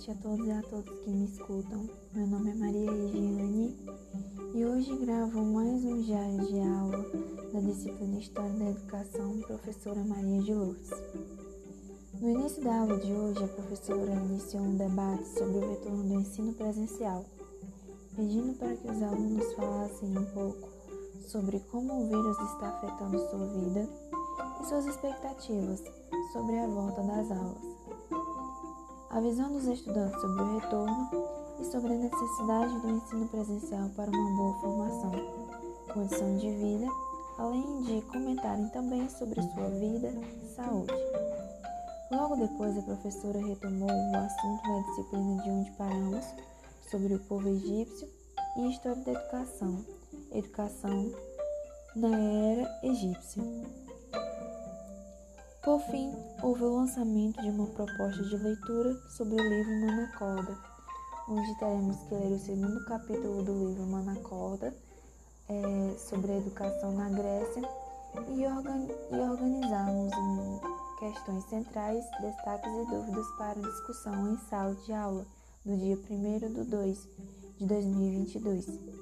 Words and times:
noite 0.00 0.10
a 0.10 0.14
todos 0.14 0.46
e 0.46 0.50
a 0.50 0.62
todas 0.62 0.98
que 1.00 1.10
me 1.10 1.24
escutam. 1.24 1.88
Meu 2.12 2.26
nome 2.26 2.50
é 2.50 2.54
Maria 2.54 2.90
Regiane 2.90 3.76
e 4.54 4.64
hoje 4.66 4.96
gravo 4.96 5.42
mais 5.44 5.84
um 5.84 6.00
diário 6.00 6.38
de 6.46 6.60
aula 6.60 7.04
da 7.52 7.60
disciplina 7.60 8.18
História 8.18 8.52
da 8.52 8.70
Educação, 8.70 9.40
professora 9.40 10.04
Maria 10.04 10.42
de 10.42 10.54
Lourdes. 10.54 10.90
No 12.20 12.30
início 12.30 12.62
da 12.62 12.80
aula 12.80 12.98
de 12.98 13.12
hoje, 13.12 13.44
a 13.44 13.48
professora 13.48 14.12
iniciou 14.12 14.62
um 14.62 14.76
debate 14.76 15.28
sobre 15.28 15.56
o 15.58 15.70
retorno 15.70 16.02
do 16.02 16.20
ensino 16.20 16.52
presencial, 16.52 17.24
pedindo 18.14 18.58
para 18.58 18.76
que 18.76 18.90
os 18.90 19.02
alunos 19.02 19.52
falassem 19.54 20.18
um 20.18 20.24
pouco 20.26 20.68
sobre 21.26 21.60
como 21.70 21.94
o 21.94 22.08
vírus 22.08 22.38
está 22.52 22.68
afetando 22.68 23.18
sua 23.30 23.46
vida 23.46 23.88
e 24.60 24.64
suas 24.66 24.86
expectativas 24.86 25.82
sobre 26.32 26.58
a 26.58 26.66
volta 26.66 27.02
das 27.02 27.30
aulas 27.30 27.69
a 29.10 29.20
visão 29.20 29.52
dos 29.52 29.66
estudantes 29.66 30.20
sobre 30.20 30.42
o 30.42 30.58
retorno 30.60 31.10
e 31.60 31.64
sobre 31.64 31.92
a 31.92 31.96
necessidade 31.96 32.80
do 32.80 32.90
ensino 32.90 33.28
presencial 33.28 33.88
para 33.96 34.08
uma 34.08 34.36
boa 34.36 34.60
formação, 34.60 35.12
condição 35.92 36.36
de 36.36 36.48
vida, 36.48 36.86
além 37.38 37.82
de 37.82 38.02
comentarem 38.02 38.68
também 38.68 39.08
sobre 39.08 39.42
sua 39.42 39.68
vida 39.70 40.14
e 40.42 40.48
saúde. 40.54 40.94
Logo 42.12 42.36
depois, 42.36 42.78
a 42.78 42.82
professora 42.82 43.40
retomou 43.40 43.90
o 43.90 44.16
assunto 44.16 44.62
da 44.62 44.80
disciplina 44.88 45.42
de 45.42 45.50
onde 45.50 45.70
paramos, 45.72 46.24
sobre 46.88 47.14
o 47.14 47.20
povo 47.20 47.48
egípcio 47.48 48.08
e 48.56 48.70
história 48.70 49.02
da 49.02 49.12
educação, 49.12 49.84
educação 50.32 51.12
na 51.96 52.16
era 52.16 52.80
egípcia. 52.84 53.42
Por 55.62 55.78
fim, 55.90 56.10
houve 56.42 56.64
o 56.64 56.76
lançamento 56.76 57.38
de 57.42 57.50
uma 57.50 57.66
proposta 57.66 58.22
de 58.22 58.34
leitura 58.34 58.94
sobre 59.10 59.34
o 59.34 59.48
livro 59.48 59.86
Manacorda, 59.86 60.58
onde 61.28 61.58
teremos 61.58 61.96
que 62.08 62.14
ler 62.14 62.32
o 62.32 62.38
segundo 62.38 62.84
capítulo 62.86 63.42
do 63.42 63.68
livro 63.68 63.86
Manacorda, 63.86 64.74
é, 65.50 65.98
sobre 65.98 66.32
a 66.32 66.36
educação 66.38 66.92
na 66.92 67.10
Grécia, 67.10 67.62
e, 68.30 68.46
organ 68.46 68.86
e 69.10 69.16
organizarmos 69.16 70.12
questões 70.98 71.44
centrais, 71.44 72.06
destaques 72.22 72.72
e 72.72 72.86
dúvidas 72.86 73.26
para 73.36 73.60
discussão 73.60 74.32
em 74.32 74.38
sala 74.48 74.74
de 74.74 74.92
aula, 74.94 75.26
no 75.62 75.76
dia 75.76 75.98
1 76.10 76.54
de 76.54 76.64
2 76.64 77.08
de 77.58 77.66
2022. 77.66 78.99